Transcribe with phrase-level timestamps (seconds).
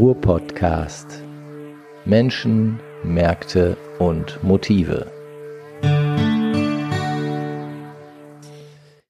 [0.00, 1.22] Ruhr-Podcast.
[2.06, 5.12] Menschen, Märkte und Motive.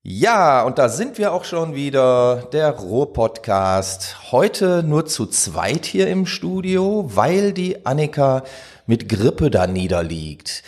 [0.02, 4.32] Ja, und da sind wir auch schon wieder, der Ruhr-Podcast.
[4.32, 8.42] Heute nur zu zweit hier im Studio, weil die Annika
[8.88, 10.64] mit Grippe da niederliegt.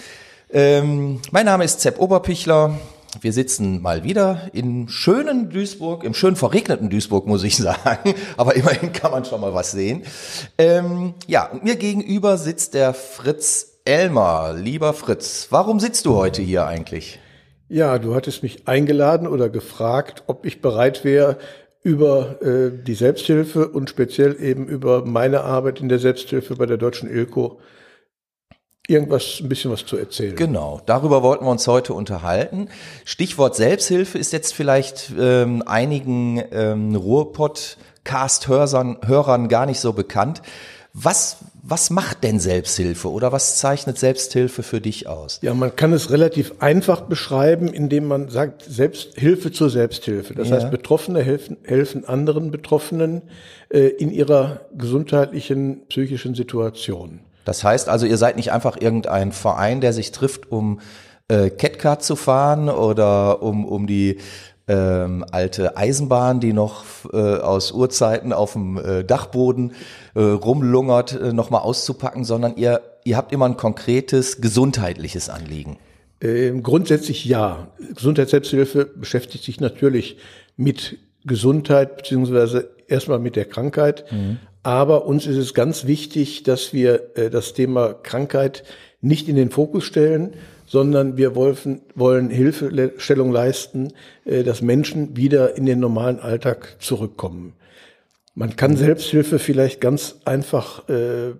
[0.52, 2.78] Ähm, mein Name ist Zepp Oberpichler.
[3.20, 8.14] Wir sitzen mal wieder in schönen Duisburg, im schön verregneten Duisburg, muss ich sagen.
[8.36, 10.02] Aber immerhin kann man schon mal was sehen.
[10.56, 14.54] Ähm, ja, und mir gegenüber sitzt der Fritz Elmer.
[14.56, 17.18] Lieber Fritz, warum sitzt du heute hier eigentlich?
[17.68, 21.38] Ja, du hattest mich eingeladen oder gefragt, ob ich bereit wäre,
[21.82, 26.76] über äh, die Selbsthilfe und speziell eben über meine Arbeit in der Selbsthilfe bei der
[26.76, 27.60] Deutschen Ilko
[28.88, 30.36] irgendwas, ein bisschen was zu erzählen.
[30.36, 32.68] Genau, darüber wollten wir uns heute unterhalten.
[33.04, 40.42] Stichwort Selbsthilfe ist jetzt vielleicht ähm, einigen ähm, Ruhrpott-Cast-Hörern Hörern gar nicht so bekannt.
[40.94, 45.38] Was, was macht denn Selbsthilfe oder was zeichnet Selbsthilfe für dich aus?
[45.40, 50.34] Ja, man kann es relativ einfach beschreiben, indem man sagt Selbsthilfe zur Selbsthilfe.
[50.34, 50.56] Das ja.
[50.56, 53.22] heißt, Betroffene helfen, helfen anderen Betroffenen
[53.70, 57.20] äh, in ihrer gesundheitlichen, psychischen Situation.
[57.44, 60.80] Das heißt also, ihr seid nicht einfach irgendein Verein, der sich trifft, um
[61.28, 64.18] äh, Catcard zu fahren oder um, um die
[64.68, 69.72] ähm, alte Eisenbahn, die noch äh, aus Urzeiten auf dem äh, Dachboden
[70.14, 75.78] äh, rumlungert, äh, nochmal auszupacken, sondern ihr, ihr habt immer ein konkretes gesundheitliches Anliegen.
[76.20, 77.68] Ähm, grundsätzlich ja.
[77.94, 80.18] Gesundheitsselbsthilfe beschäftigt sich natürlich
[80.56, 84.38] mit Gesundheit beziehungsweise erstmal mit der Krankheit, mhm.
[84.62, 88.64] Aber uns ist es ganz wichtig, dass wir äh, das Thema Krankheit
[89.00, 90.34] nicht in den Fokus stellen,
[90.66, 93.92] sondern wir wollen, wollen Hilfestellung leisten,
[94.24, 97.54] äh, dass Menschen wieder in den normalen Alltag zurückkommen.
[98.34, 101.34] Man kann Selbsthilfe vielleicht ganz einfach äh,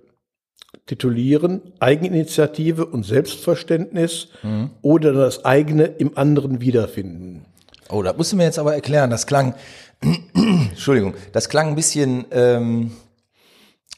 [0.86, 4.70] titulieren, Eigeninitiative und Selbstverständnis mhm.
[4.82, 7.46] oder das eigene im anderen wiederfinden.
[7.88, 9.54] Oh, da musst du mir jetzt aber erklären, das klang,
[10.34, 12.90] Entschuldigung, das klang ein bisschen ähm,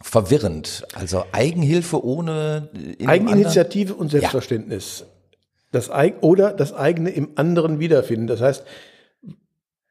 [0.02, 0.86] verwirrend.
[0.94, 2.68] Also Eigenhilfe ohne
[3.04, 5.00] Eigeninitiative und Selbstverständnis.
[5.00, 5.06] Ja.
[5.72, 5.90] Das
[6.20, 8.28] oder das eigene im anderen wiederfinden.
[8.28, 8.64] Das heißt,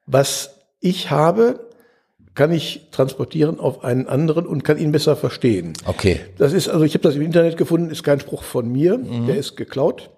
[0.05, 1.67] was ich habe,
[2.35, 5.73] kann ich transportieren auf einen anderen und kann ihn besser verstehen.
[5.85, 6.21] Okay.
[6.37, 9.27] Das ist also, ich habe das im Internet gefunden, ist kein Spruch von mir, mhm.
[9.27, 10.09] der ist geklaut.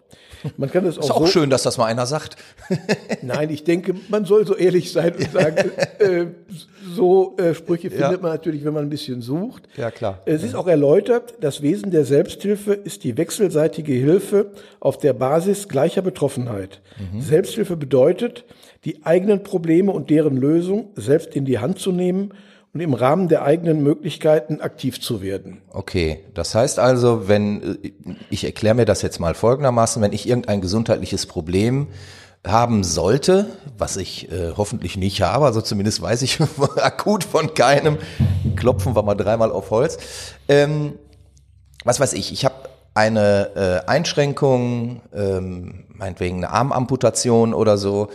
[0.58, 2.38] Man kann das auch ist auch so, schön, dass das mal einer sagt.
[3.22, 6.26] Nein, ich denke, man soll so ehrlich sein und sagen, äh,
[6.94, 8.18] so äh, Sprüche findet ja.
[8.18, 9.64] man natürlich, wenn man ein bisschen sucht.
[9.76, 10.22] Ja, klar.
[10.26, 15.68] Es ist auch erläutert, das Wesen der Selbsthilfe ist die wechselseitige Hilfe auf der Basis
[15.68, 16.82] gleicher Betroffenheit.
[17.12, 17.22] Mhm.
[17.22, 18.46] Selbsthilfe bedeutet,
[18.86, 22.34] die eigenen Probleme und deren Lösung selbst in die Hand zu nehmen
[22.76, 25.62] und im Rahmen der eigenen Möglichkeiten aktiv zu werden.
[25.72, 27.80] Okay, das heißt also, wenn
[28.30, 31.88] ich erkläre mir das jetzt mal folgendermaßen, wenn ich irgendein gesundheitliches Problem
[32.46, 33.48] haben sollte,
[33.78, 36.40] was ich äh, hoffentlich nicht habe, also zumindest weiß ich
[36.76, 37.98] akut von keinem,
[38.58, 39.98] klopfen wir mal dreimal auf Holz.
[40.50, 40.96] Ähm,
[41.86, 42.56] was weiß ich, ich habe
[42.94, 48.10] eine äh, Einschränkung, ähm, meinetwegen eine Armamputation oder so,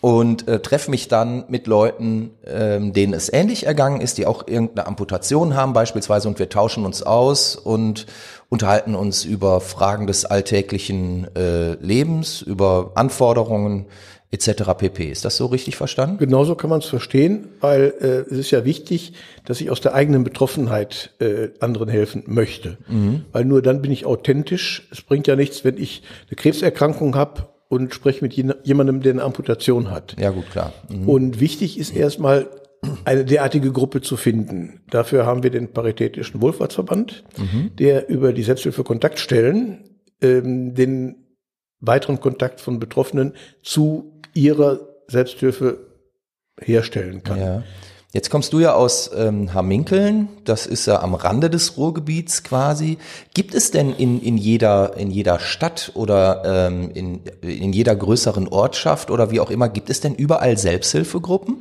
[0.00, 4.46] und äh, treffe mich dann mit Leuten, ähm, denen es ähnlich ergangen ist, die auch
[4.46, 8.06] irgendeine Amputation haben beispielsweise und wir tauschen uns aus und
[8.48, 13.86] unterhalten uns über Fragen des alltäglichen äh, Lebens, über Anforderungen
[14.30, 14.74] etc.
[14.76, 15.10] pp.
[15.10, 16.18] Ist das so richtig verstanden?
[16.18, 19.14] Genauso kann man es verstehen, weil äh, es ist ja wichtig,
[19.44, 22.76] dass ich aus der eigenen Betroffenheit äh, anderen helfen möchte.
[22.88, 23.24] Mhm.
[23.32, 24.88] Weil nur dann bin ich authentisch.
[24.92, 29.22] Es bringt ja nichts, wenn ich eine Krebserkrankung habe und spreche mit jemandem, der eine
[29.22, 30.16] Amputation hat.
[30.18, 30.72] Ja, gut, klar.
[30.88, 31.08] Mhm.
[31.08, 32.48] Und wichtig ist erstmal,
[33.04, 34.82] eine derartige Gruppe zu finden.
[34.90, 37.74] Dafür haben wir den Paritätischen Wohlfahrtsverband, mhm.
[37.76, 41.26] der über die Selbsthilfe-Kontaktstellen ähm, den
[41.80, 45.78] weiteren Kontakt von Betroffenen zu ihrer Selbsthilfe
[46.60, 47.38] herstellen kann.
[47.38, 47.62] Ja.
[48.16, 52.96] Jetzt kommst du ja aus ähm, Hamminkeln, das ist ja am Rande des Ruhrgebiets quasi.
[53.34, 58.48] Gibt es denn in, in, jeder, in jeder Stadt oder ähm, in, in jeder größeren
[58.48, 61.58] Ortschaft oder wie auch immer, gibt es denn überall Selbsthilfegruppen?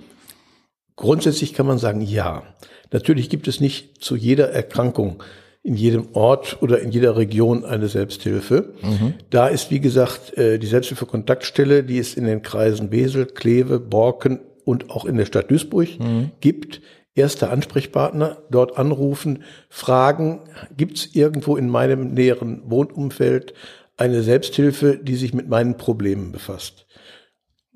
[0.95, 2.43] Grundsätzlich kann man sagen, ja.
[2.89, 5.21] Natürlich gibt es nicht zu jeder Erkrankung
[5.61, 8.75] in jedem Ort oder in jeder Region eine Selbsthilfe.
[8.81, 9.15] Mhm.
[9.29, 14.39] Da ist, wie gesagt, äh, die Selbsthilfe-Kontaktstelle, die es in den Kreisen Wesel, Kleve, Borken
[14.65, 16.31] und auch in der Stadt Duisburg mhm.
[16.41, 16.81] gibt.
[17.13, 20.41] Erster Ansprechpartner, dort anrufen, fragen,
[20.75, 23.53] gibt es irgendwo in meinem näheren Wohnumfeld
[23.95, 26.85] eine Selbsthilfe, die sich mit meinen Problemen befasst.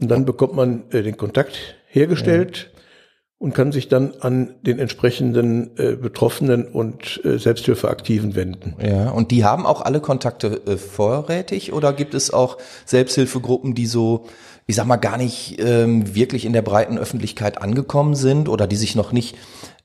[0.02, 1.58] Und dann bekommt man äh, den Kontakt
[1.88, 2.70] hergestellt.
[2.74, 2.79] Ja.
[3.40, 8.76] Und kann sich dann an den entsprechenden äh, Betroffenen und äh, Selbsthilfeaktiven wenden.
[8.86, 13.86] Ja, und die haben auch alle Kontakte äh, vorrätig oder gibt es auch Selbsthilfegruppen, die
[13.86, 14.26] so,
[14.68, 18.76] ich sag mal, gar nicht ähm, wirklich in der breiten Öffentlichkeit angekommen sind oder die
[18.76, 19.38] sich noch nicht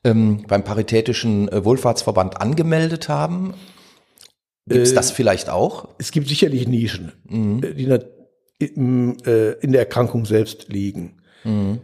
[0.03, 3.53] ähm, beim Paritätischen äh, Wohlfahrtsverband angemeldet haben?
[4.67, 5.87] Gibt es Äh, das vielleicht auch?
[5.97, 7.13] Es gibt sicherlich Nischen,
[7.63, 7.85] äh, die
[8.59, 11.21] äh, in der Erkrankung selbst liegen.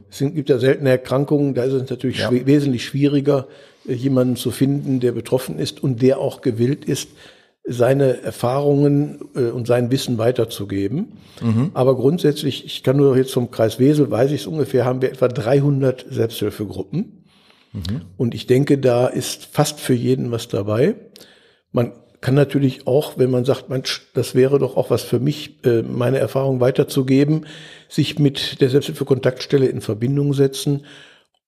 [0.10, 2.30] Es sind- gibt ja seltene Erkrankungen, da ist es natürlich Ja.
[2.30, 3.48] schwi- wesentlich schwieriger,
[3.88, 7.10] äh, jemanden zu finden, der betroffen ist und der auch gewillt ist,
[7.64, 11.14] seine Erfahrungen äh, und sein Wissen weiterzugeben.
[11.76, 15.12] Aber grundsätzlich, ich kann nur jetzt vom Kreis Wesel, weiß ich es ungefähr, haben wir
[15.12, 17.24] etwa 300 Selbsthilfegruppen.
[18.18, 20.96] Und ich denke, da ist fast für jeden was dabei.
[21.72, 25.66] Man kann natürlich auch, wenn man sagt, Mensch, das wäre doch auch was für mich,
[25.66, 27.48] äh, meine Erfahrung weiterzugeben,
[27.90, 30.86] sich mit der Selbsthilfe-Kontaktstelle in Verbindung setzen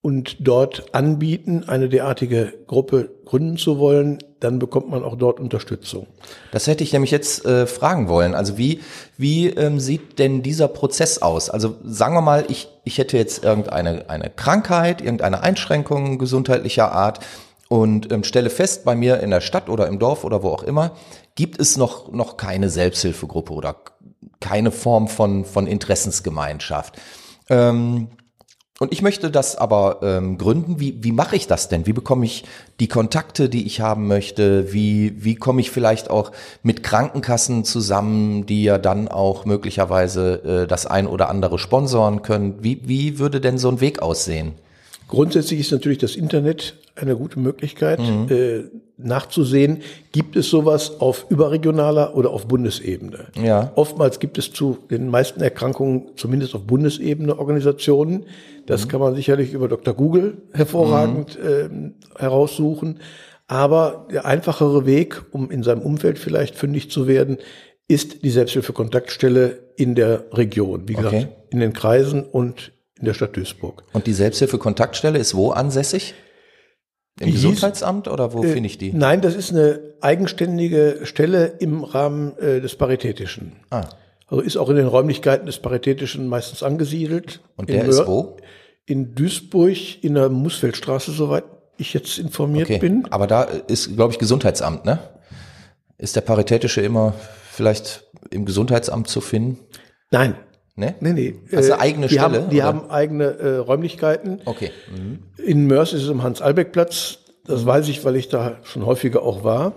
[0.04, 6.08] und dort anbieten, eine derartige Gruppe gründen zu wollen, dann bekommt man auch dort Unterstützung.
[6.50, 8.34] Das hätte ich nämlich jetzt äh, fragen wollen.
[8.34, 8.80] Also wie,
[9.16, 11.48] wie ähm, sieht denn dieser Prozess aus?
[11.48, 17.20] Also sagen wir mal, ich, ich hätte jetzt irgendeine eine Krankheit, irgendeine Einschränkung gesundheitlicher Art
[17.74, 20.62] und ähm, stelle fest, bei mir in der Stadt oder im Dorf oder wo auch
[20.62, 20.92] immer,
[21.34, 23.74] gibt es noch, noch keine Selbsthilfegruppe oder
[24.38, 27.00] keine Form von, von Interessensgemeinschaft.
[27.50, 28.10] Ähm,
[28.78, 30.78] und ich möchte das aber ähm, gründen.
[30.78, 31.84] Wie, wie mache ich das denn?
[31.84, 32.44] Wie bekomme ich
[32.78, 34.72] die Kontakte, die ich haben möchte?
[34.72, 36.30] Wie, wie komme ich vielleicht auch
[36.62, 42.62] mit Krankenkassen zusammen, die ja dann auch möglicherweise äh, das ein oder andere sponsoren können?
[42.62, 44.52] Wie, wie würde denn so ein Weg aussehen?
[45.08, 47.98] Grundsätzlich ist natürlich das Internet eine gute Möglichkeit,
[48.30, 48.64] äh,
[48.96, 49.78] nachzusehen,
[50.12, 53.26] gibt es sowas auf überregionaler oder auf Bundesebene.
[53.42, 53.72] Ja.
[53.74, 58.26] Oftmals gibt es zu den meisten Erkrankungen, zumindest auf Bundesebene, Organisationen.
[58.66, 59.92] Das kann man sicherlich über Dr.
[59.94, 63.00] Google hervorragend ähm, heraussuchen.
[63.46, 67.38] Aber der einfachere Weg, um in seinem Umfeld vielleicht fündig zu werden,
[67.88, 70.88] ist die Selbsthilfe-Kontaktstelle in der Region.
[70.88, 71.26] Wie gesagt, Okay.
[71.50, 73.82] in den Kreisen und in der Stadt Duisburg.
[73.92, 76.14] Und die Selbsthilfe-Kontaktstelle ist wo ansässig?
[77.20, 78.92] Im Die Gesundheitsamt oder wo finde ich die?
[78.92, 83.52] Nein, das ist eine eigenständige Stelle im Rahmen äh, des Paritätischen.
[83.70, 83.84] Ah.
[84.26, 87.40] Also ist auch in den Räumlichkeiten des Paritätischen meistens angesiedelt.
[87.56, 88.36] Und In der ist wo?
[88.86, 91.44] In Duisburg, in der Musfeldstraße, soweit
[91.76, 93.06] ich jetzt informiert Okay, bin.
[93.10, 94.98] aber da ist, glaube ich, Gesundheitsamt, ne?
[95.98, 97.14] Ist der Paritätische immer
[97.50, 99.58] vielleicht im Gesundheitsamt zu finden?
[100.10, 100.34] Nein,
[100.76, 100.94] Ne?
[101.00, 101.34] nee, nee.
[101.52, 102.64] Eine Äh, eigene die Stelle, Haben, die oder?
[102.64, 104.40] haben eigene äh, Räumlichkeiten.
[104.44, 104.70] Okay.
[105.42, 107.18] In Mörs ist es am Hans-Albeck-Platz.
[107.46, 107.66] Das Mhm.
[107.66, 109.72] weiß ich, weil ich da schon häufiger auch war.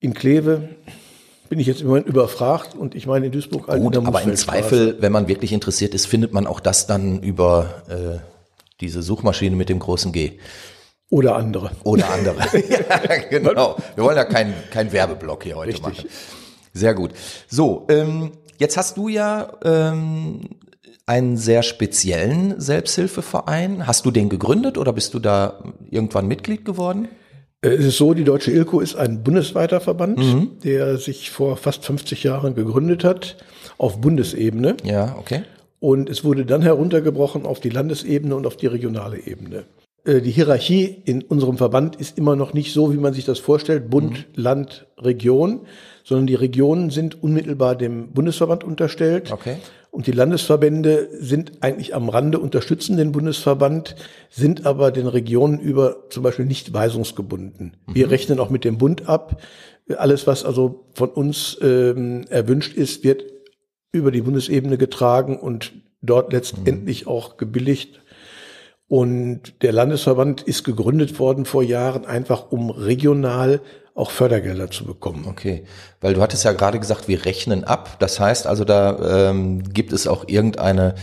[0.00, 0.68] In Kleve
[1.48, 4.06] bin ich jetzt im Moment überfragt und ich meine in Duisburg halt in Gut, der
[4.06, 4.34] aber im.
[4.36, 8.18] Zweifel, wenn man wirklich interessiert ist, findet man auch das dann über äh,
[8.80, 10.32] diese Suchmaschine mit dem großen G.
[11.10, 11.70] Oder andere.
[11.84, 12.36] Oder andere.
[12.68, 13.76] ja, genau.
[13.94, 15.82] Wir wollen ja keinen kein Werbeblock hier heute Richtig.
[15.96, 16.08] machen.
[16.72, 17.12] Sehr gut.
[17.48, 20.40] So, ähm, jetzt hast du ja ähm,
[21.06, 23.86] einen sehr speziellen Selbsthilfeverein.
[23.86, 27.08] Hast du den gegründet oder bist du da irgendwann Mitglied geworden?
[27.60, 30.50] Äh, Es ist so, die Deutsche ILCO ist ein bundesweiter Verband, Mhm.
[30.64, 33.36] der sich vor fast 50 Jahren gegründet hat,
[33.78, 34.76] auf Bundesebene.
[34.84, 35.42] Ja, okay.
[35.80, 39.64] Und es wurde dann heruntergebrochen auf die Landesebene und auf die regionale Ebene.
[40.04, 43.38] Äh, Die Hierarchie in unserem Verband ist immer noch nicht so, wie man sich das
[43.38, 45.66] vorstellt, Bund, Land, Region,
[46.04, 49.32] sondern die Regionen sind unmittelbar dem Bundesverband unterstellt.
[49.32, 49.56] Okay.
[49.90, 53.94] Und die Landesverbände sind eigentlich am Rande, unterstützen den Bundesverband,
[54.28, 57.76] sind aber den Regionen über zum Beispiel nicht weisungsgebunden.
[57.92, 59.40] Wir rechnen auch mit dem Bund ab.
[59.96, 63.24] Alles, was also von uns ähm, erwünscht ist, wird
[63.92, 68.00] über die Bundesebene getragen und dort letztendlich auch gebilligt.
[68.88, 73.60] Und der Landesverband ist gegründet worden vor Jahren, einfach um regional
[73.94, 75.24] auch Fördergelder zu bekommen.
[75.28, 75.64] Okay,
[76.00, 77.96] weil du hattest ja gerade gesagt, wir rechnen ab.
[78.00, 80.96] Das heißt also, da ähm, gibt es auch irgendeine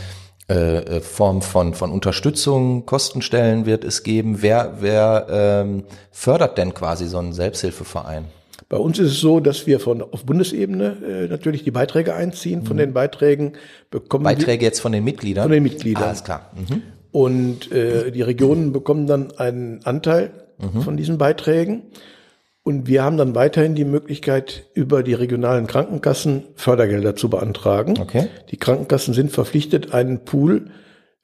[0.50, 4.42] äh, äh, Form von, von Unterstützung, Kostenstellen wird es geben.
[4.42, 8.26] Wer, wer ähm, fördert denn quasi so einen Selbsthilfeverein?
[8.68, 12.66] Bei uns ist es so, dass wir von auf Bundesebene äh, natürlich die Beiträge einziehen.
[12.66, 13.54] Von den Beiträgen
[13.90, 15.44] bekommen wir, Beiträge jetzt von den Mitgliedern?
[15.44, 16.04] Von den Mitgliedern.
[16.04, 16.52] Alles klar.
[16.56, 16.84] Mhm.
[17.12, 20.82] Und äh, die Regionen bekommen dann einen Anteil Mhm.
[20.82, 21.84] von diesen Beiträgen.
[22.64, 27.98] Und wir haben dann weiterhin die Möglichkeit, über die regionalen Krankenkassen Fördergelder zu beantragen.
[28.00, 28.28] Okay.
[28.52, 30.70] Die Krankenkassen sind verpflichtet, einen Pool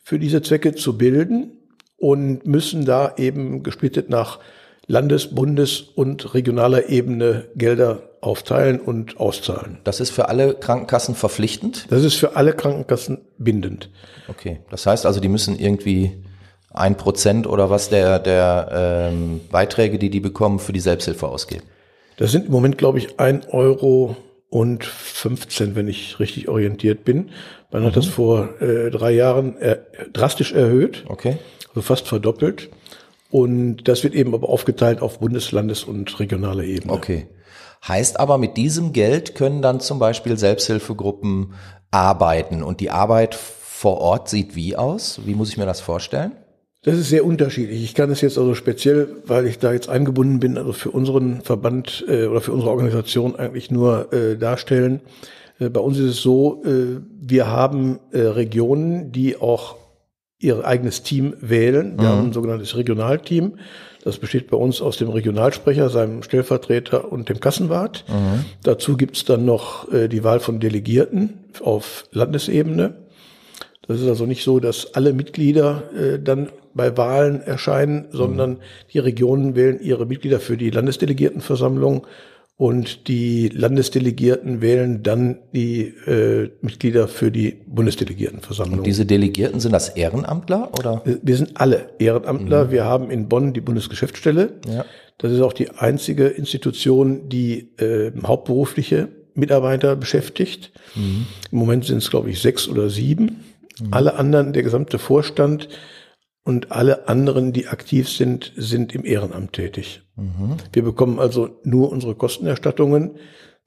[0.04, 1.52] für diese Zwecke zu bilden
[1.98, 4.40] und müssen da eben gesplittet nach
[4.88, 9.80] Landes-, Bundes- und regionaler Ebene Gelder aufteilen und auszahlen.
[9.84, 11.86] Das ist für alle Krankenkassen verpflichtend?
[11.90, 13.90] Das ist für alle Krankenkassen bindend.
[14.28, 14.62] Okay.
[14.72, 16.24] Das heißt also, die müssen irgendwie
[16.72, 21.64] ein Prozent oder was der, der ähm, Beiträge, die die bekommen, für die Selbsthilfe ausgeben?
[22.18, 24.16] Das sind im Moment, glaube ich, ein Euro
[24.50, 27.30] und 15, wenn ich richtig orientiert bin.
[27.72, 29.78] Man hat das vor äh, drei Jahren äh,
[30.14, 31.38] drastisch erhöht, Okay.
[31.70, 32.70] also fast verdoppelt.
[33.30, 36.94] Und das wird eben aber aufgeteilt auf Bundeslandes- und regionale Ebene.
[36.94, 37.28] Okay.
[37.88, 41.54] Heißt aber, mit diesem Geld können dann zum Beispiel Selbsthilfegruppen
[41.92, 45.22] arbeiten und die Arbeit vor Ort sieht wie aus?
[45.26, 46.32] Wie muss ich mir das vorstellen?
[46.84, 47.84] Das ist sehr unterschiedlich.
[47.84, 51.42] Ich kann es jetzt also speziell, weil ich da jetzt eingebunden bin, also für unseren
[51.42, 55.02] Verband äh, oder für unsere Organisation eigentlich nur äh, darstellen.
[55.60, 59.76] Äh, bei uns ist es so, äh, wir haben äh, Regionen, die auch
[60.40, 61.98] ihr eigenes Team wählen.
[62.00, 63.58] Wir haben ein sogenanntes Regionalteam.
[64.04, 68.06] Das besteht bei uns aus dem Regionalsprecher, seinem Stellvertreter und dem Kassenwart.
[68.64, 72.96] Dazu gibt's dann noch äh, die Wahl von Delegierten auf Landesebene.
[73.88, 78.58] Das ist also nicht so, dass alle Mitglieder äh, dann bei Wahlen erscheinen, sondern
[78.94, 82.06] die Regionen wählen ihre Mitglieder für die Landesdelegiertenversammlung
[82.58, 88.84] und die Landesdelegierten wählen dann die äh, Mitglieder für die Bundesdelegiertenversammlung.
[88.84, 91.04] Diese Delegierten sind das Ehrenamtler oder?
[91.22, 92.72] Wir sind alle Ehrenamtler.
[92.72, 94.54] Wir haben in Bonn die Bundesgeschäftsstelle.
[94.68, 94.86] Ja.
[95.20, 100.72] Das ist auch die einzige Institution, die äh, hauptberufliche Mitarbeiter beschäftigt.
[101.52, 103.44] Im Moment sind es, glaube ich, sechs oder sieben.
[103.92, 105.70] Alle anderen, der gesamte Vorstand
[106.48, 110.02] und alle anderen, die aktiv sind, sind im Ehrenamt tätig.
[110.72, 113.18] Wir bekommen also nur unsere Kostenerstattungen,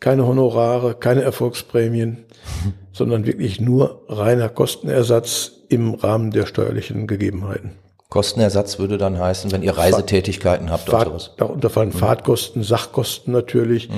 [0.01, 2.25] keine Honorare, keine Erfolgsprämien,
[2.93, 7.73] sondern wirklich nur reiner Kostenersatz im Rahmen der steuerlichen Gegebenheiten.
[8.09, 11.27] Kostenersatz würde dann heißen, wenn ihr Reisetätigkeiten habt oder sowas.
[11.27, 13.91] Fahrt, darunter fallen Fahrtkosten, Sachkosten natürlich.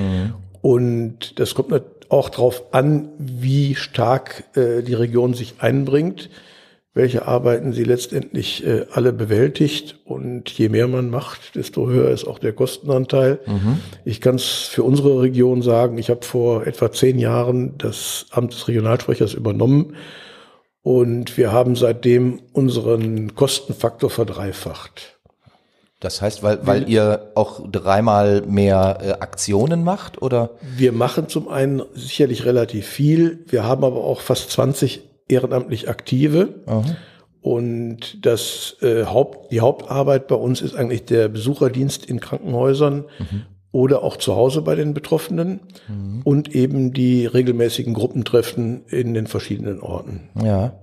[0.61, 1.73] Und das kommt
[2.09, 6.29] auch darauf an, wie stark äh, die Region sich einbringt,
[6.93, 9.99] welche Arbeiten sie letztendlich äh, alle bewältigt.
[10.05, 13.39] Und je mehr man macht, desto höher ist auch der Kostenanteil.
[14.05, 18.53] Ich kann es für unsere Region sagen, ich habe vor etwa zehn Jahren das Amt
[18.53, 19.95] des Regionalsprechers übernommen.
[20.83, 25.17] Und wir haben seitdem unseren Kostenfaktor verdreifacht.
[26.01, 30.49] Das heißt, weil, weil ihr auch dreimal mehr äh, Aktionen macht oder?
[30.75, 33.45] Wir machen zum einen sicherlich relativ viel.
[33.47, 36.63] Wir haben aber auch fast 20 ehrenamtlich Aktive.
[37.41, 43.05] Und das äh, Haupt, die Hauptarbeit bei uns ist eigentlich der Besucherdienst in Krankenhäusern
[43.73, 45.59] oder auch zu Hause bei den Betroffenen
[46.23, 50.29] und eben die regelmäßigen Gruppentreffen in den verschiedenen Orten.
[50.41, 50.79] Ja.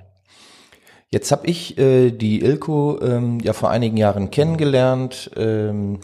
[1.12, 6.00] Jetzt habe ich äh, die Ilko ähm, ja vor einigen Jahren kennengelernt ähm,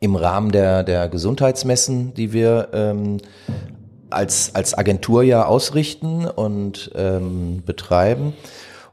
[0.00, 3.18] im Rahmen der, der Gesundheitsmessen, die wir ähm,
[4.10, 8.34] als, als Agentur ja ausrichten und ähm, betreiben.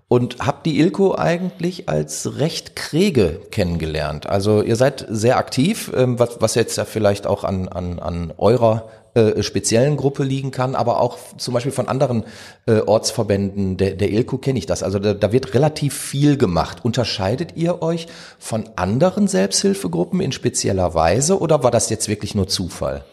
[0.08, 4.28] Und habe die Ilko eigentlich als recht Krege kennengelernt.
[4.30, 8.32] Also ihr seid sehr aktiv, ähm, was, was jetzt ja vielleicht auch an, an, an
[8.38, 12.26] eurer äh, speziellen Gruppe liegen kann, aber auch zum Beispiel von anderen
[12.66, 14.84] äh, Ortsverbänden der, der Ilko kenne ich das.
[14.84, 16.84] Also da, da wird relativ viel gemacht.
[16.84, 18.08] Unterscheidet ihr euch
[18.40, 23.06] von anderen Selbsthilfegruppen in spezieller Weise oder war das jetzt wirklich nur Zufall?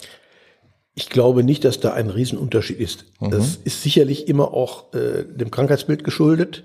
[0.95, 3.07] Ich glaube nicht, dass da ein Riesenunterschied ist.
[3.21, 6.65] Das ist sicherlich immer auch äh, dem Krankheitsbild geschuldet,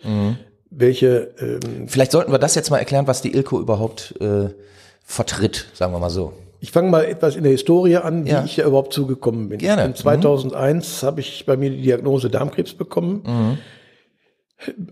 [0.70, 4.50] welche ähm, Vielleicht sollten wir das jetzt mal erklären, was die Ilko überhaupt äh,
[5.06, 6.34] vertritt, sagen wir mal so.
[6.60, 8.44] Ich fange mal etwas in der Historie an, wie Ja.
[8.44, 9.60] ich da überhaupt zugekommen bin.
[9.60, 9.86] Gerne.
[9.86, 13.58] In 2001 habe ich bei mir die Diagnose Darmkrebs bekommen.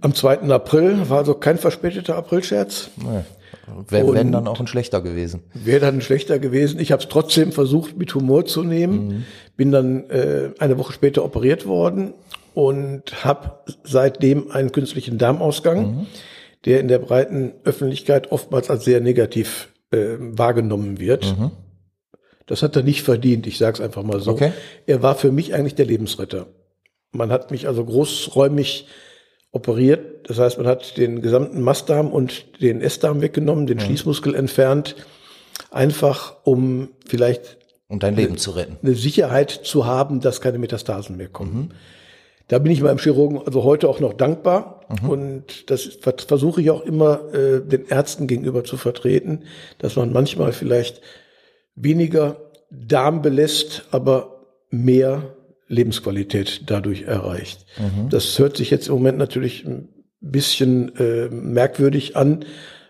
[0.01, 0.41] Am 2.
[0.51, 2.89] April war also kein verspäteter Aprilscherz.
[3.87, 5.43] Wäre wenn dann auch ein schlechter gewesen.
[5.53, 6.79] Wäre dann schlechter gewesen.
[6.79, 9.25] Ich habe es trotzdem versucht, mit Humor zu nehmen.
[9.57, 12.13] Bin dann äh, eine Woche später operiert worden
[12.53, 16.07] und habe seitdem einen künstlichen Darmausgang,
[16.65, 21.35] der in der breiten Öffentlichkeit oftmals als sehr negativ äh, wahrgenommen wird.
[22.45, 24.31] Das hat er nicht verdient, ich sage es einfach mal so.
[24.31, 24.51] Okay.
[24.85, 26.47] Er war für mich eigentlich der Lebensretter.
[27.11, 28.87] Man hat mich also großräumig
[29.55, 30.27] operiert.
[30.27, 34.95] Das heißt, man hat den gesamten Mastdarm und den Essdarm weggenommen, den Schließmuskel entfernt,
[35.71, 37.57] einfach um vielleicht
[37.87, 38.77] Um dein Leben zu retten.
[38.83, 41.73] eine Sicherheit zu haben, dass keine Metastasen mehr kommen.
[42.47, 46.69] Da bin ich meinem Chirurgen also heute auch noch dankbar und das ver- versuche ich
[46.69, 49.43] auch immer äh, den Ärzten gegenüber zu vertreten,
[49.79, 51.01] dass man manchmal vielleicht
[51.75, 52.35] weniger
[52.69, 55.33] Darm belässt, aber mehr
[55.67, 57.65] Lebensqualität dadurch erreicht.
[58.09, 59.89] Das hört sich jetzt im Moment natürlich ein
[60.21, 62.45] bisschen äh, merkwürdig an,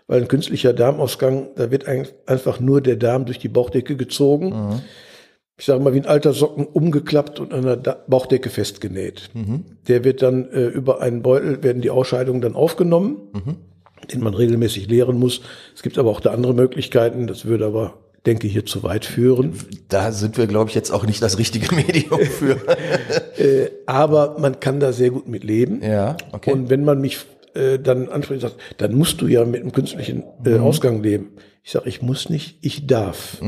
[0.06, 4.82] weil ein künstlicher Darmausgang, da wird eigentlich einfach nur der Darm durch die Bauchdecke gezogen
[5.58, 9.30] ich sage mal, wie ein alter Socken umgeklappt und an der Da- Bauchdecke festgenäht.
[9.88, 13.16] Der wird dann äh, über einen Beutel, werden die Ausscheidungen dann aufgenommen.
[14.12, 15.40] den man regelmäßig leeren muss.
[15.74, 17.26] Es gibt aber auch da andere Möglichkeiten.
[17.26, 17.94] Das würde aber,
[18.26, 19.54] denke hier zu weit führen.
[19.88, 22.56] Da sind wir, glaube ich, jetzt auch nicht das richtige Medium für.
[23.38, 25.82] Äh, aber man kann da sehr gut mit leben.
[25.82, 26.52] ja, okay.
[26.52, 27.18] Und wenn man mich
[27.54, 31.32] äh, dann anspricht, sagt, dann musst du ja mit einem künstlichen äh, Ausgang leben.
[31.62, 33.38] Ich sage, ich muss nicht, ich darf.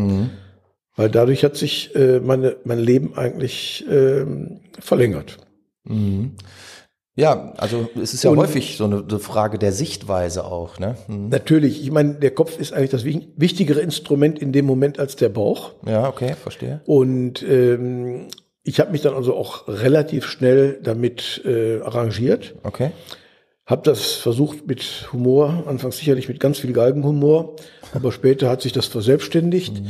[0.96, 5.38] Weil dadurch hat sich meine, mein Leben eigentlich ähm, verlängert.
[7.18, 10.94] Ja, also es ist ja Und- häufig so eine, eine Frage der Sichtweise auch, ne?
[11.08, 11.28] Mhm.
[11.30, 15.16] Natürlich, ich meine, der Kopf ist eigentlich das wich- wichtigere Instrument in dem Moment als
[15.16, 15.72] der Bauch.
[15.86, 16.80] Ja, okay, verstehe.
[16.86, 18.28] Und ähm,
[18.62, 22.54] ich habe mich dann also auch relativ schnell damit äh, arrangiert.
[22.62, 22.90] Okay.
[23.66, 27.56] Habe das versucht mit Humor, anfangs sicherlich mit ganz viel Galgenhumor,
[27.92, 29.82] aber später hat sich das verselbstständigt.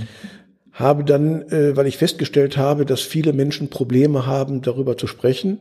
[0.72, 5.58] Habe dann, äh, weil ich festgestellt habe, dass viele Menschen Probleme haben, darüber zu sprechen,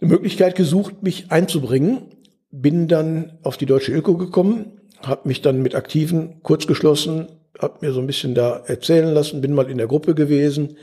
[0.00, 2.02] eine Möglichkeit gesucht, mich einzubringen.
[2.50, 7.26] Bin dann auf die Deutsche Ilko gekommen, habe mich dann mit Aktiven kurz geschlossen,
[7.58, 10.76] habe mir so ein bisschen da erzählen lassen, bin mal in der Gruppe gewesen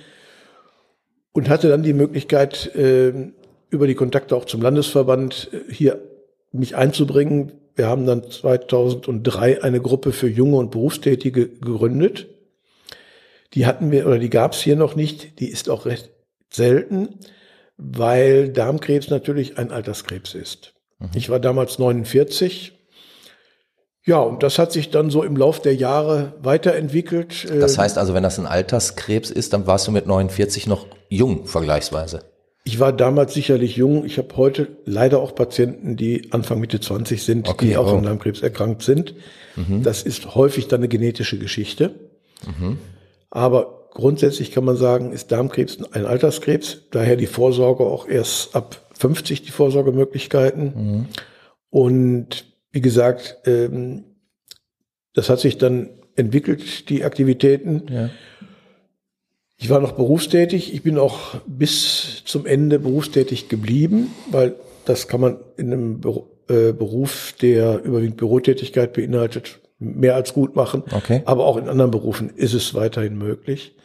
[1.32, 3.14] und hatte dann die Möglichkeit, äh,
[3.70, 6.02] über die Kontakte auch zum Landesverband äh, hier
[6.52, 7.54] mich einzubringen.
[7.76, 12.28] Wir haben dann 2003 eine Gruppe für junge und Berufstätige gegründet.
[13.54, 15.40] Die hatten wir oder die gab es hier noch nicht.
[15.40, 16.12] Die ist auch recht
[16.50, 17.20] selten,
[17.82, 20.74] weil Darmkrebs natürlich ein Alterskrebs ist.
[21.16, 22.74] Ich war damals 49.
[24.06, 27.50] Ja, und das hat sich dann so im Lauf der Jahre weiterentwickelt.
[27.50, 30.86] Das Ähm, heißt also, wenn das ein Alterskrebs ist, dann warst du mit 49 noch
[31.10, 32.24] jung vergleichsweise.
[32.64, 34.06] Ich war damals sicherlich jung.
[34.06, 37.98] Ich habe heute leider auch Patienten, die Anfang Mitte 20 sind, Okay, die auch oh.
[37.98, 39.16] an Darmkrebs erkrankt sind.
[39.84, 41.96] Das ist häufig dann eine genetische Geschichte.
[43.32, 46.84] Aber grundsätzlich kann man sagen, ist Darmkrebs ein Alterskrebs.
[46.92, 51.08] Daher die Vorsorge auch erst ab 50 die Vorsorgemöglichkeiten.
[51.70, 54.04] Und wie gesagt, ähm,
[55.14, 57.84] das hat sich dann entwickelt, die Aktivitäten.
[57.90, 58.10] Ja.
[59.58, 60.74] Ich war noch berufstätig.
[60.74, 66.02] Ich bin auch bis zum Ende berufstätig geblieben, weil das kann man in einem
[66.48, 70.84] äh, Beruf, der überwiegend Bürotätigkeit beinhaltet, mehr als gut machen.
[70.92, 71.22] Okay.
[71.26, 73.76] Aber auch in anderen Berufen ist es weiterhin möglich.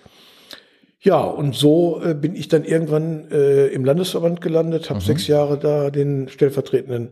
[1.07, 5.57] Ja, und so äh, bin ich dann irgendwann äh, im Landesverband gelandet, habe sechs Jahre
[5.57, 7.11] da den stellvertretenden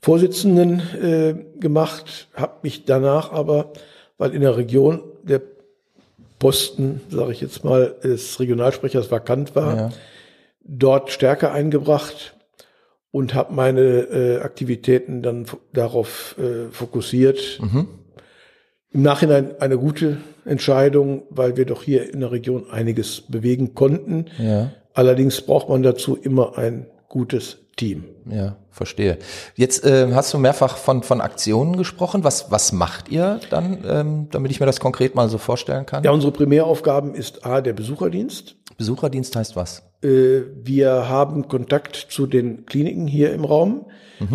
[0.00, 3.72] Vorsitzenden äh, gemacht, habe mich danach aber,
[4.18, 5.40] weil in der Region der
[6.40, 9.90] Posten, sage ich jetzt mal, des Regionalsprechers vakant war, Ja.
[10.64, 12.34] dort stärker eingebracht
[13.12, 17.60] und habe meine äh, Aktivitäten dann darauf äh, fokussiert.
[18.92, 24.26] Im Nachhinein eine gute Entscheidung, weil wir doch hier in der Region einiges bewegen konnten.
[24.38, 24.70] Ja.
[24.94, 28.04] Allerdings braucht man dazu immer ein gutes Team.
[28.28, 29.18] Ja, verstehe.
[29.54, 32.24] Jetzt äh, hast du mehrfach von, von Aktionen gesprochen.
[32.24, 36.02] Was, was macht ihr dann, ähm, damit ich mir das konkret mal so vorstellen kann?
[36.04, 38.56] Ja, unsere Primäraufgaben ist A, der Besucherdienst.
[38.80, 39.82] Besucherdienst heißt was?
[40.02, 43.84] Äh, Wir haben Kontakt zu den Kliniken hier im Raum,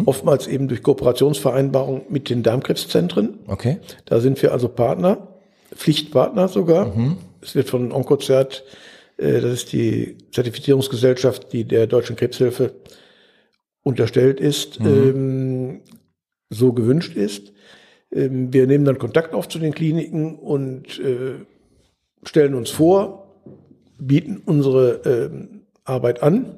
[0.05, 3.39] oftmals eben durch Kooperationsvereinbarungen mit den Darmkrebszentren.
[3.47, 3.79] Okay.
[4.05, 5.39] Da sind wir also Partner,
[5.73, 6.95] Pflichtpartner sogar.
[7.41, 8.63] Es wird von Onkozert,
[9.17, 12.73] äh, das ist die Zertifizierungsgesellschaft, die der Deutschen Krebshilfe
[13.81, 15.81] unterstellt ist, ähm,
[16.51, 17.51] so gewünscht ist.
[18.11, 21.45] Ähm, wir nehmen dann Kontakt auf zu den Kliniken und äh,
[22.23, 23.24] stellen uns vor,
[23.97, 26.57] bieten unsere ähm, Arbeit an,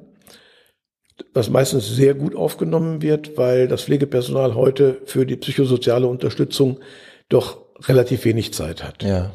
[1.34, 6.78] was meistens sehr gut aufgenommen wird, weil das Pflegepersonal heute für die psychosoziale Unterstützung
[7.28, 9.02] doch relativ wenig Zeit hat.
[9.02, 9.30] Ja.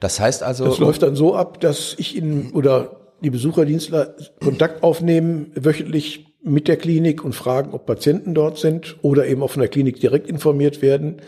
[0.00, 0.64] Das heißt also.
[0.64, 6.66] Das läuft dann so ab, dass ich Ihnen oder die Besucherdienstler Kontakt aufnehmen, wöchentlich mit
[6.66, 10.28] der Klinik und fragen, ob Patienten dort sind oder eben auch von der Klinik direkt
[10.28, 11.22] informiert werden.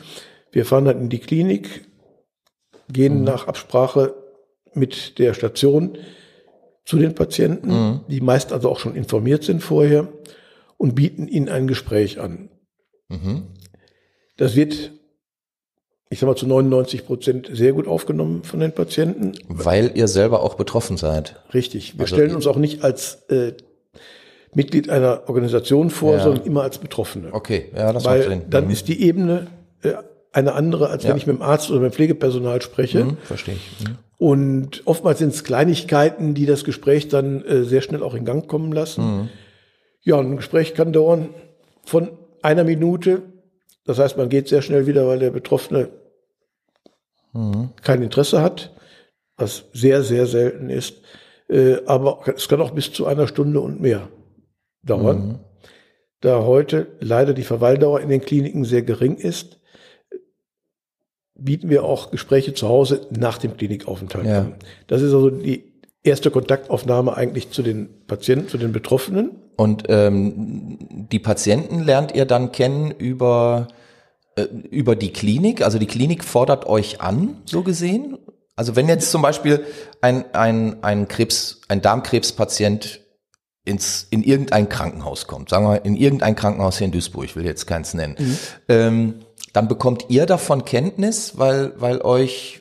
[0.51, 1.87] Wir fahren dann in die Klinik,
[2.93, 4.15] gehen nach Absprache
[4.77, 5.97] mit der Station
[6.85, 10.09] zu den Patienten, die meist also auch schon informiert sind vorher
[10.77, 12.51] und bieten ihnen ein Gespräch an.
[14.37, 14.93] Das wird,
[16.11, 19.33] ich sag mal, zu 99 Prozent sehr gut aufgenommen von den Patienten.
[19.49, 21.41] weil ihr selber auch betroffen seid.
[21.55, 21.95] Richtig.
[21.95, 23.53] Wir Also- stellen uns auch nicht als äh,
[24.53, 26.23] Mitglied einer Organisation vor, Ja.
[26.23, 27.33] sondern immer als Betroffene.
[27.33, 28.43] Okay, ja, das macht Weil Sinn.
[28.51, 28.71] dann Mhm.
[28.71, 29.47] ist die Ebene
[29.83, 29.95] äh,
[30.33, 31.11] eine andere, als Ja.
[31.11, 33.05] wenn ich mit dem Arzt oder mit dem Pflegepersonal spreche.
[33.05, 33.87] Mhm, verstehe ich.
[34.25, 34.31] Mhm.
[34.31, 38.49] Und oftmals sind es Kleinigkeiten, die das Gespräch dann äh, sehr schnell auch in Gang
[38.49, 39.05] kommen lassen.
[39.05, 39.29] Mhm.
[40.03, 41.31] Ja, ein Gespräch kann dauern
[41.85, 42.11] von
[42.43, 43.23] einer Minute.
[43.85, 45.89] Das heißt, man geht sehr schnell wieder, weil der Betroffene
[47.35, 47.71] Mhm.
[47.83, 48.73] kein Interesse hat,
[49.37, 51.03] was sehr, sehr selten ist.
[51.49, 54.09] Äh, aber es kann auch bis zu einer Stunde und mehr
[54.83, 55.41] dauern.
[56.21, 59.59] da heute leider die Verweildauer in den Kliniken sehr gering ist,
[61.45, 64.39] bieten wir auch Gespräche zu Hause nach dem Klinikaufenthalt Ja.
[64.41, 64.55] an.
[64.87, 65.65] Das ist also die
[66.03, 69.31] erste Kontaktaufnahme eigentlich zu den Patienten, zu den Betroffenen.
[69.57, 70.79] Und ähm,
[71.11, 73.69] die Patienten lernt ihr dann kennen über,
[74.37, 75.63] äh, über die Klinik.
[75.63, 78.19] Also die Klinik fordert euch an, so gesehen.
[78.57, 79.65] Also wenn jetzt zum Beispiel
[80.01, 83.01] ein, ein, ein Krebs, ein Darmkrebspatient
[83.65, 87.45] ins, in irgendein Krankenhaus kommt, sagen wir in irgendein Krankenhaus hier in Duisburg, ich will
[87.45, 88.17] jetzt keins nennen,
[88.69, 89.15] ähm,
[89.55, 92.61] dann bekommt ihr davon Kenntnis, weil, weil euch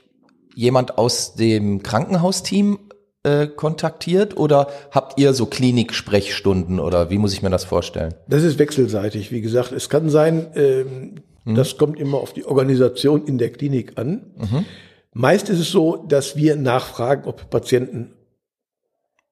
[0.56, 2.79] jemand aus dem Krankenhausteam
[3.23, 8.13] äh, kontaktiert oder habt ihr so Klinik-Sprechstunden oder wie muss ich mir das vorstellen?
[8.27, 9.71] Das ist wechselseitig, wie gesagt.
[9.71, 14.67] Es kann sein, ähm, das kommt immer auf die Organisation in der Klinik an.
[15.13, 18.13] Meist ist es so, dass wir nachfragen, ob Patienten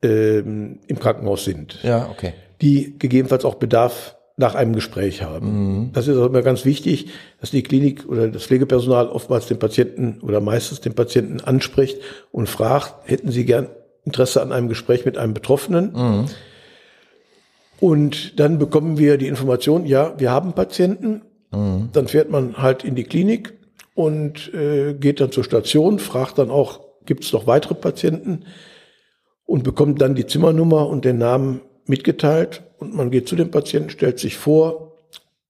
[0.02, 2.34] ähm, im Krankenhaus sind, Ja, okay.
[2.62, 5.92] die gegebenenfalls auch Bedarf nach einem Gespräch haben.
[5.94, 7.08] Das ist auch immer ganz wichtig,
[7.40, 12.00] dass die Klinik oder das Pflegepersonal oftmals den Patienten oder meistens den Patienten anspricht
[12.32, 13.68] und fragt, hätten Sie gern
[14.04, 15.94] Interesse an einem Gespräch mit einem Betroffenen?
[17.80, 21.22] Und dann bekommen wir die Information, ja, wir haben Patienten.
[21.94, 23.54] Dann fährt man halt in die Klinik
[23.94, 28.46] und äh, geht dann zur Station, fragt dann auch, gibt es noch weitere Patienten
[29.46, 32.64] und bekommt dann die Zimmernummer und den Namen mitgeteilt.
[32.82, 34.94] Und man geht zu dem Patienten, stellt sich vor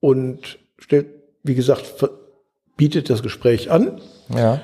[0.01, 1.07] und stellt,
[1.43, 1.85] wie gesagt,
[2.75, 4.01] bietet das Gespräch an.
[4.35, 4.61] Ja.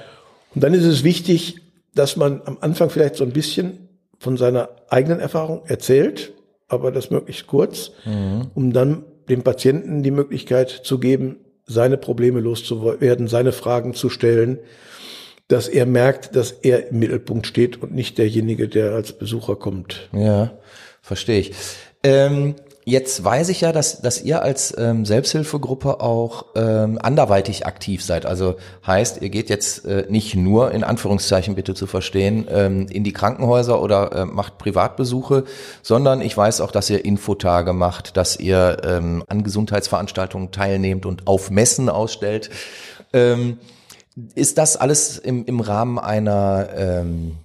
[0.54, 1.62] Und dann ist es wichtig,
[1.96, 3.88] dass man am Anfang vielleicht so ein bisschen
[4.20, 6.34] von seiner eigenen Erfahrung erzählt,
[6.68, 7.92] aber das möglichst kurz,
[8.54, 14.60] um dann dem Patienten die Möglichkeit zu geben, seine Probleme loszuwerden, seine Fragen zu stellen,
[15.48, 20.10] dass er merkt, dass er im Mittelpunkt steht und nicht derjenige, der als Besucher kommt.
[20.12, 20.58] Ja,
[21.02, 21.54] verstehe ich.
[22.08, 28.02] Ähm, jetzt weiß ich ja, dass, dass ihr als ähm, Selbsthilfegruppe auch ähm, anderweitig aktiv
[28.02, 28.26] seid.
[28.26, 33.04] Also heißt, ihr geht jetzt äh, nicht nur, in Anführungszeichen bitte zu verstehen, ähm, in
[33.04, 35.44] die Krankenhäuser oder äh, macht Privatbesuche,
[35.84, 41.28] sondern ich weiß auch, dass ihr Infotage macht, dass ihr ähm, an Gesundheitsveranstaltungen teilnehmt und
[41.28, 42.50] auf Messen ausstellt.
[43.12, 43.58] Ähm,
[44.34, 47.36] ist das alles im, im Rahmen einer ähm,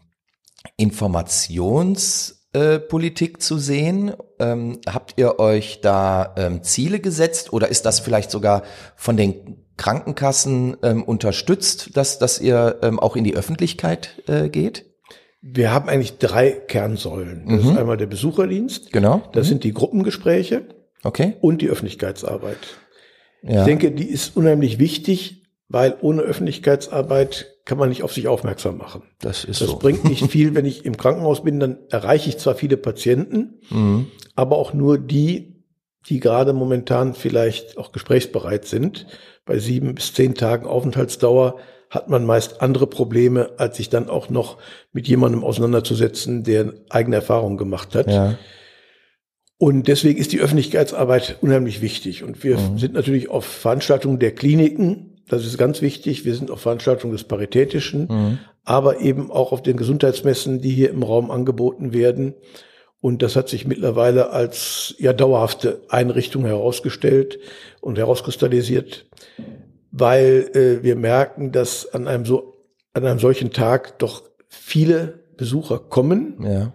[2.55, 4.13] Informationspolitik zu sehen?
[4.39, 8.63] Ähm, habt ihr euch da ähm, Ziele gesetzt oder ist das vielleicht sogar
[8.97, 14.87] von den Krankenkassen ähm, unterstützt, dass, dass ihr ähm, auch in die Öffentlichkeit äh, geht?
[15.41, 17.47] Wir haben eigentlich drei Kernsäulen.
[17.49, 19.23] Das ist einmal der Besucherdienst, Genau.
[19.33, 20.67] das sind die Gruppengespräche
[21.03, 21.35] Okay.
[21.41, 22.59] und die Öffentlichkeitsarbeit.
[23.43, 23.61] Ja.
[23.61, 28.77] Ich denke, die ist unheimlich wichtig, weil ohne Öffentlichkeitsarbeit kann man nicht auf sich aufmerksam
[28.79, 29.03] machen.
[29.21, 29.79] das ist Das so.
[29.79, 34.07] bringt nicht viel, wenn ich im Krankenhaus bin, dann erreiche ich zwar viele Patienten, Mhm.
[34.35, 35.63] aber auch nur die,
[36.09, 39.07] die gerade momentan vielleicht auch gesprächsbereit sind.
[39.45, 41.57] Bei sieben bis zehn Tagen Aufenthaltsdauer
[41.91, 44.57] hat man meist andere Probleme, als sich dann auch noch
[44.93, 48.09] mit jemandem auseinanderzusetzen, der eigene Erfahrungen gemacht hat.
[48.09, 48.39] Ja.
[49.59, 52.25] Und deswegen ist die Öffentlichkeitsarbeit unheimlich wichtig.
[52.25, 56.25] Und wir sind natürlich auf Veranstaltungen der Kliniken, das ist ganz wichtig.
[56.25, 61.03] Wir sind auf Veranstaltungen des Paritätischen, aber eben auch auf den Gesundheitsmessen, die hier im
[61.03, 62.35] Raum angeboten werden.
[63.01, 67.41] Und das hat sich mittlerweile als ja dauerhafte Einrichtung herausgestellt
[67.81, 69.07] und herauskristallisiert,
[69.91, 72.55] weil äh, wir merken, dass an einem so
[72.93, 76.75] an einem solchen Tag doch viele Besucher kommen, Ja.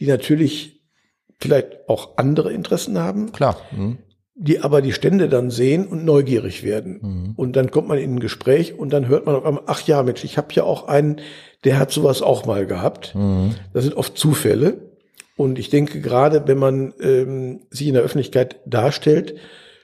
[0.00, 0.82] die natürlich
[1.40, 3.56] vielleicht auch andere Interessen haben, Klar.
[3.70, 3.98] Mhm.
[4.34, 6.98] Die aber die Stände dann sehen und neugierig werden.
[7.36, 10.02] Und dann kommt man in ein Gespräch und dann hört man auf einmal, ach ja,
[10.02, 11.20] Mensch, ich habe ja auch einen,
[11.62, 13.14] der hat sowas auch mal gehabt.
[13.72, 14.90] Das sind oft Zufälle.
[15.36, 19.36] Und ich denke, gerade wenn man ähm, sich in der Öffentlichkeit darstellt,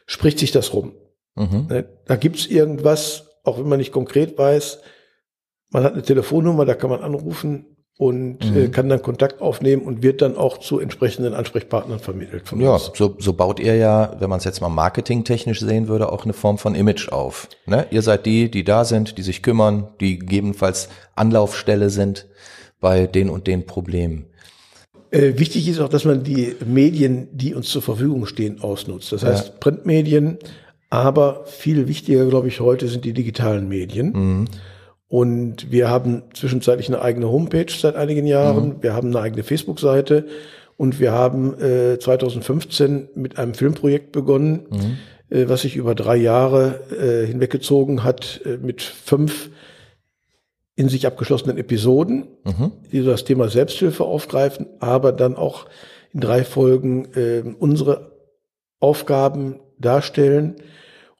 [0.06, 0.94] spricht sich das rum.
[1.36, 1.66] Mhm.
[1.68, 1.88] Ne?
[2.06, 4.80] Da gibt's irgendwas, auch wenn man nicht konkret weiß,
[5.70, 7.69] man hat eine Telefonnummer, da kann man anrufen
[8.00, 12.58] und äh, kann dann Kontakt aufnehmen und wird dann auch zu entsprechenden Ansprechpartnern vermittelt von
[12.58, 12.90] Ja, uns.
[12.94, 16.32] so, so baut ihr ja, wenn man es jetzt mal marketingtechnisch sehen würde, auch eine
[16.32, 17.46] Form von Image auf.
[17.66, 17.86] Ne?
[17.90, 22.26] Ihr seid die, die da sind, die sich kümmern, die gegebenenfalls Anlaufstelle sind
[22.80, 24.24] bei den und den Problemen.
[25.10, 29.12] Äh, wichtig ist auch, dass man die Medien, die uns zur Verfügung stehen, ausnutzt.
[29.12, 30.38] Das heißt Printmedien,
[30.88, 34.48] aber viel wichtiger, glaube ich, heute sind die digitalen Medien.
[35.10, 38.80] Und wir haben zwischenzeitlich eine eigene Homepage seit einigen Jahren.
[38.80, 40.26] Wir haben eine eigene Facebook-Seite
[40.76, 44.66] und wir haben äh, 2015 mit einem Filmprojekt begonnen,
[45.28, 49.50] äh, was sich über drei Jahre äh, hinweggezogen hat, äh, mit fünf
[50.76, 52.28] in sich abgeschlossenen Episoden,
[52.92, 55.66] die so das Thema Selbsthilfe aufgreifen, aber dann auch
[56.12, 58.12] in drei Folgen äh, unsere
[58.78, 60.54] Aufgaben darstellen.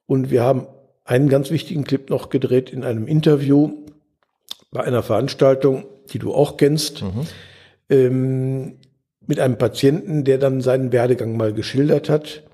[0.06, 0.68] Und wir haben
[1.04, 3.84] einen ganz wichtigen Clip noch gedreht in einem Interview
[4.70, 7.26] bei einer Veranstaltung, die du auch kennst, mhm.
[7.88, 8.78] ähm,
[9.26, 12.44] mit einem Patienten, der dann seinen Werdegang mal geschildert hat,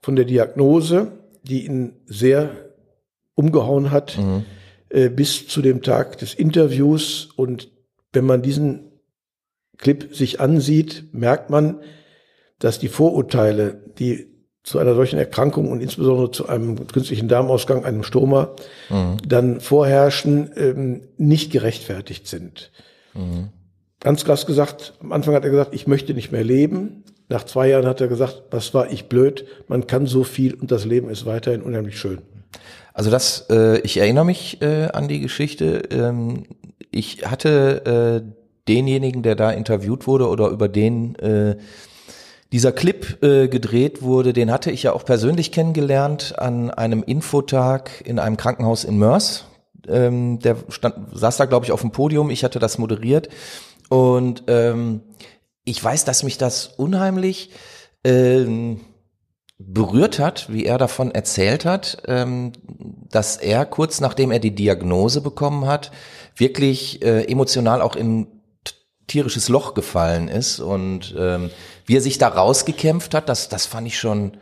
[0.00, 2.50] von der Diagnose, die ihn sehr
[3.34, 4.44] umgehauen hat, mhm.
[4.88, 7.28] äh, bis zu dem Tag des Interviews.
[7.36, 7.70] Und
[8.12, 8.92] wenn man diesen
[9.78, 11.80] Clip sich ansieht, merkt man,
[12.58, 14.35] dass die Vorurteile, die
[14.66, 18.50] zu einer solchen Erkrankung und insbesondere zu einem künstlichen Darmausgang, einem Stoma,
[18.90, 19.16] mhm.
[19.26, 22.72] dann vorherrschen, ähm, nicht gerechtfertigt sind.
[23.14, 23.50] Mhm.
[24.00, 27.04] Ganz krass gesagt, am Anfang hat er gesagt, ich möchte nicht mehr leben.
[27.28, 30.72] Nach zwei Jahren hat er gesagt, was war ich blöd, man kann so viel und
[30.72, 32.18] das Leben ist weiterhin unheimlich schön.
[32.92, 35.82] Also das, äh, ich erinnere mich äh, an die Geschichte.
[35.92, 36.42] Ähm,
[36.90, 38.32] ich hatte äh,
[38.66, 41.56] denjenigen, der da interviewt wurde oder über den äh,
[42.52, 48.02] dieser Clip äh, gedreht wurde, den hatte ich ja auch persönlich kennengelernt an einem Infotag
[48.04, 49.44] in einem Krankenhaus in Mörs.
[49.88, 52.30] Ähm, der stand, saß da, glaube ich, auf dem Podium.
[52.30, 53.28] Ich hatte das moderiert.
[53.88, 55.00] Und ähm,
[55.64, 57.50] ich weiß, dass mich das unheimlich
[58.04, 58.80] ähm,
[59.58, 65.20] berührt hat, wie er davon erzählt hat, ähm, dass er kurz nachdem er die Diagnose
[65.20, 65.92] bekommen hat,
[66.36, 68.28] wirklich äh, emotional auch in
[69.06, 71.50] tierisches Loch gefallen ist und ähm,
[71.84, 74.36] wie er sich da rausgekämpft hat, das, das fand ich schon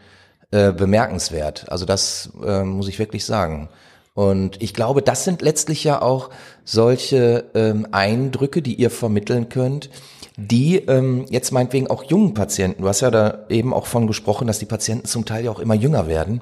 [0.51, 1.71] äh, bemerkenswert.
[1.71, 3.69] Also das äh, muss ich wirklich sagen.
[4.15, 6.31] Und ich glaube, das sind letztlich ja auch
[6.65, 9.91] solche ähm, Eindrücke, die ihr vermitteln könnt,
[10.37, 14.47] die ähm, jetzt meinetwegen auch jungen Patienten, du hast ja da eben auch von gesprochen,
[14.47, 16.41] dass die Patienten zum Teil ja auch immer jünger werden,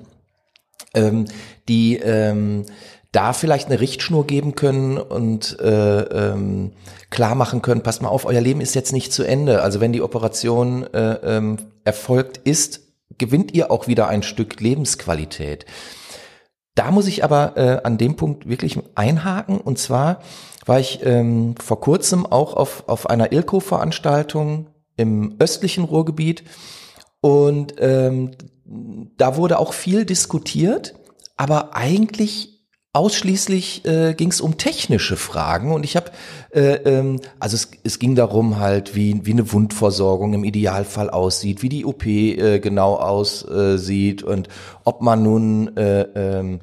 [0.94, 1.26] ähm,
[1.68, 2.66] die ähm,
[3.12, 6.72] da vielleicht eine Richtschnur geben können und äh, ähm,
[7.10, 9.62] klar machen können, passt mal auf, euer Leben ist jetzt nicht zu Ende.
[9.62, 12.80] Also wenn die Operation äh, ähm, erfolgt ist,
[13.18, 15.66] gewinnt ihr auch wieder ein Stück Lebensqualität.
[16.74, 19.60] Da muss ich aber äh, an dem Punkt wirklich einhaken.
[19.60, 20.20] Und zwar
[20.64, 26.44] war ich ähm, vor kurzem auch auf, auf einer ILCO-Veranstaltung im östlichen Ruhrgebiet.
[27.20, 28.30] Und ähm,
[29.18, 30.94] da wurde auch viel diskutiert,
[31.36, 32.51] aber eigentlich
[32.94, 36.10] ausschließlich äh, ging es um technische Fragen und ich habe,
[36.50, 41.62] äh, ähm, also es, es ging darum halt, wie, wie eine Wundversorgung im Idealfall aussieht,
[41.62, 44.48] wie die OP äh, genau aussieht und
[44.84, 46.60] ob man nun, äh, ähm,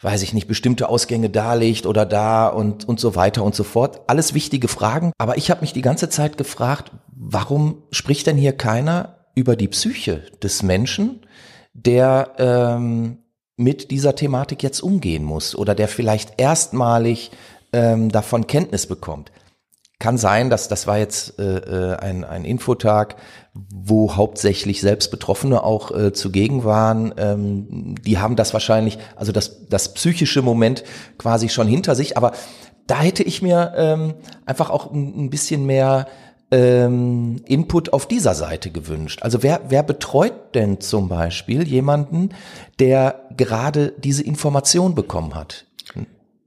[0.00, 4.02] weiß ich nicht, bestimmte Ausgänge darlegt oder da und, und so weiter und so fort.
[4.06, 8.52] Alles wichtige Fragen, aber ich habe mich die ganze Zeit gefragt, warum spricht denn hier
[8.52, 11.26] keiner über die Psyche des Menschen,
[11.74, 13.18] der ähm,
[13.56, 17.30] mit dieser Thematik jetzt umgehen muss oder der vielleicht erstmalig
[17.72, 19.32] ähm, davon Kenntnis bekommt.
[19.98, 23.16] Kann sein, dass das war jetzt äh, äh, ein, ein Infotag,
[23.54, 27.14] wo hauptsächlich selbst Betroffene auch äh, zugegen waren.
[27.16, 30.84] Ähm, die haben das wahrscheinlich, also das, das psychische Moment
[31.16, 32.18] quasi schon hinter sich.
[32.18, 32.32] Aber
[32.86, 34.14] da hätte ich mir ähm,
[34.44, 36.06] einfach auch ein, ein bisschen mehr
[36.50, 39.22] ähm, Input auf dieser Seite gewünscht.
[39.22, 42.30] Also wer, wer betreut denn zum Beispiel jemanden,
[42.78, 45.66] der gerade diese Information bekommen hat?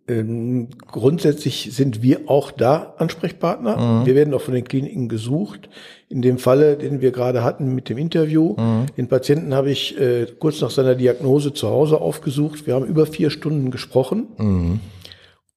[0.09, 3.77] Ähm, grundsätzlich sind wir auch da Ansprechpartner.
[3.77, 4.05] Mhm.
[4.07, 5.69] Wir werden auch von den Kliniken gesucht.
[6.09, 8.87] In dem Falle, den wir gerade hatten mit dem Interview, mhm.
[8.97, 12.65] den Patienten habe ich äh, kurz nach seiner Diagnose zu Hause aufgesucht.
[12.65, 14.29] Wir haben über vier Stunden gesprochen.
[14.37, 14.79] Mhm.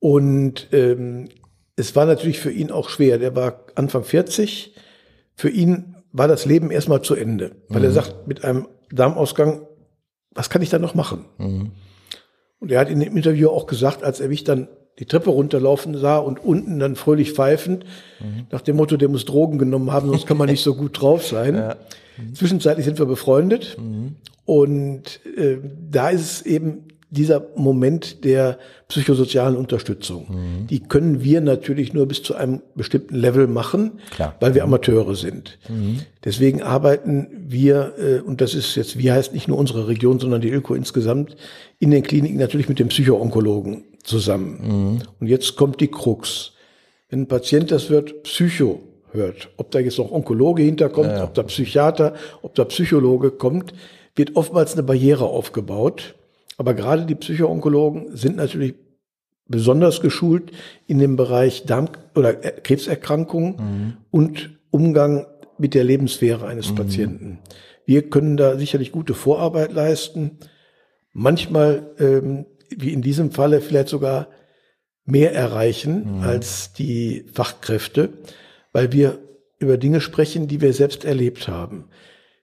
[0.01, 1.29] Und ähm,
[1.77, 3.19] es war natürlich für ihn auch schwer.
[3.19, 4.75] Der war Anfang 40.
[5.35, 7.87] Für ihn war das Leben erstmal zu Ende, weil mhm.
[7.87, 9.67] er sagt, mit einem Darmausgang,
[10.35, 11.25] was kann ich da noch machen?
[11.39, 11.71] Mhm.
[12.61, 15.97] Und er hat in dem Interview auch gesagt, als er mich dann die Treppe runterlaufen
[15.97, 17.85] sah und unten dann fröhlich pfeifend,
[18.21, 18.47] mhm.
[18.51, 21.27] nach dem Motto, der muss Drogen genommen haben, sonst kann man nicht so gut drauf
[21.27, 21.55] sein.
[22.19, 22.35] Ja.
[22.35, 24.17] Zwischenzeitlich sind wir befreundet mhm.
[24.45, 25.57] und äh,
[25.91, 30.27] da ist es eben dieser Moment der psychosozialen Unterstützung.
[30.31, 30.67] Mhm.
[30.69, 34.35] Die können wir natürlich nur bis zu einem bestimmten Level machen, Klar.
[34.41, 35.59] weil wir Amateure sind.
[35.69, 36.01] Mhm.
[36.25, 40.41] Deswegen arbeiten wir, äh, und das ist jetzt, wie heißt nicht nur unsere Region, sondern
[40.41, 41.37] die Ilko insgesamt,
[41.79, 44.61] in den Kliniken natürlich mit dem Psychoonkologen zusammen.
[44.63, 45.03] Mhm.
[45.21, 46.53] Und jetzt kommt die Krux.
[47.11, 51.25] Wenn ein Patient das Wort Psycho hört, ob da jetzt noch Onkologe hinterkommt, ja, ja.
[51.25, 53.75] ob da Psychiater, ob da Psychologe kommt,
[54.17, 56.15] wird oftmals eine Barriere aufgebaut
[56.63, 58.77] aber gerade die Psychoonkologen sind natürlich
[59.49, 60.53] besonders geschult
[60.87, 63.97] in dem Bereich Darm- oder Krebserkrankungen mhm.
[64.13, 65.27] und Umgang
[65.59, 66.77] mit der Lebenssphäre eines mhm.
[66.77, 67.39] Patienten.
[67.85, 70.39] Wir können da sicherlich gute Vorarbeit leisten.
[71.13, 74.29] Manchmal, ähm, wie in diesem Falle, vielleicht sogar
[75.05, 76.23] mehr erreichen mhm.
[76.23, 78.11] als die Fachkräfte,
[78.73, 79.19] weil wir
[79.59, 81.87] über Dinge sprechen, die wir selbst erlebt haben.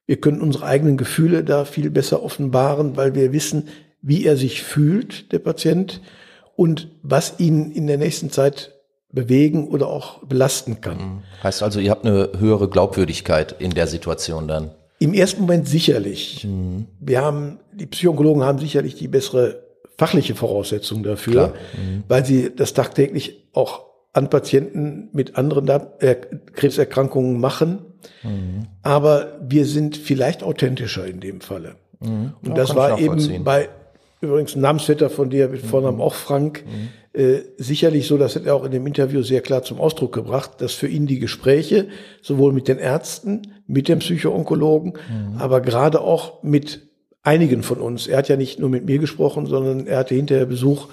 [0.08, 3.70] Wir können unsere eigenen Gefühle da viel besser offenbaren, weil wir wissen,
[4.02, 6.02] wie er sich fühlt, der Patient,
[6.56, 8.74] und was ihn in der nächsten Zeit
[9.12, 10.98] bewegen oder auch belasten kann.
[10.98, 11.24] Mhm.
[11.42, 14.72] Heißt also, ihr habt eine höhere Glaubwürdigkeit in der Situation dann?
[15.00, 16.46] Im ersten Moment sicherlich.
[16.46, 16.86] Mhm.
[17.00, 19.64] Wir haben, die Psychologen haben sicherlich die bessere
[19.98, 22.04] fachliche Voraussetzung dafür, mhm.
[22.08, 25.68] weil sie das tagtäglich auch an Patienten mit anderen
[26.00, 26.16] äh,
[26.54, 27.80] Krebserkrankungen machen.
[28.24, 28.68] Mhm.
[28.82, 31.76] Aber wir sind vielleicht authentischer in dem Falle.
[32.00, 32.34] Mhm.
[32.42, 33.70] Und ja, das war eben bei
[34.22, 36.04] übrigens ein Namensvetter von dir mit Vornamen mhm.
[36.04, 37.20] auch Frank, mhm.
[37.20, 40.54] äh, sicherlich so, das hat er auch in dem Interview sehr klar zum Ausdruck gebracht,
[40.60, 41.88] dass für ihn die Gespräche
[42.22, 45.38] sowohl mit den Ärzten, mit dem Psychoonkologen, mhm.
[45.38, 46.90] aber gerade auch mit
[47.24, 48.08] einigen von uns.
[48.08, 50.88] Er hat ja nicht nur mit mir gesprochen, sondern er hatte hinterher Besuch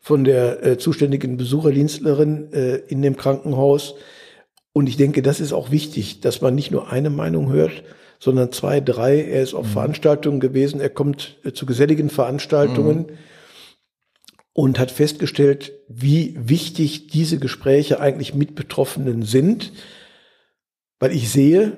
[0.00, 3.94] von der äh, zuständigen Besucherdienstlerin äh, in dem Krankenhaus.
[4.72, 7.82] Und ich denke, das ist auch wichtig, dass man nicht nur eine Meinung hört,
[8.18, 9.22] sondern zwei, drei.
[9.22, 9.72] Er ist auf mhm.
[9.72, 13.18] Veranstaltungen gewesen, er kommt äh, zu geselligen Veranstaltungen mhm.
[14.52, 19.72] und hat festgestellt, wie wichtig diese Gespräche eigentlich mit Betroffenen sind,
[20.98, 21.76] weil ich sehe,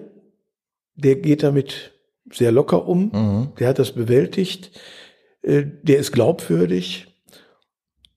[0.94, 1.92] der geht damit
[2.30, 3.52] sehr locker um, mhm.
[3.58, 4.70] der hat das bewältigt,
[5.42, 7.08] äh, der ist glaubwürdig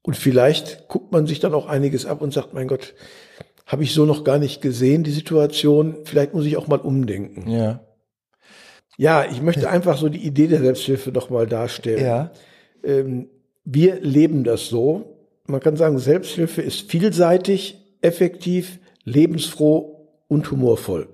[0.02, 2.94] und vielleicht guckt man sich dann auch einiges ab und sagt, mein Gott,
[3.66, 7.50] habe ich so noch gar nicht gesehen, die Situation, vielleicht muss ich auch mal umdenken.
[7.50, 7.82] Ja.
[8.98, 12.04] Ja, ich möchte einfach so die Idee der Selbsthilfe noch mal darstellen.
[12.04, 12.32] Ja.
[12.84, 13.30] Ähm,
[13.64, 15.18] wir leben das so.
[15.48, 21.10] Man kann sagen, Selbsthilfe ist vielseitig, effektiv, lebensfroh und humorvoll.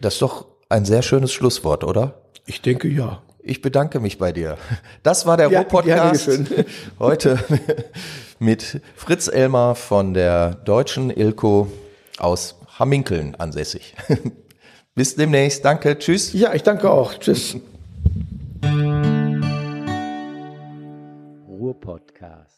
[0.00, 2.22] Das ist doch ein sehr schönes Schlusswort, oder?
[2.46, 3.22] Ich denke ja.
[3.44, 4.56] Ich bedanke mich bei dir.
[5.02, 6.30] Das war der ja, Ruhr-Podcast
[7.00, 7.38] heute
[8.38, 11.66] mit Fritz Elmer von der deutschen Ilko
[12.18, 13.94] aus Hamminkeln ansässig.
[14.94, 15.64] Bis demnächst.
[15.64, 15.98] Danke.
[15.98, 16.32] Tschüss.
[16.32, 17.14] Ja, ich danke auch.
[17.14, 17.56] Tschüss.
[21.48, 22.51] Ruhr-Podcast.